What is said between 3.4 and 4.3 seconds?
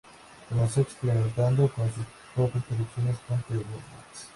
The Roots.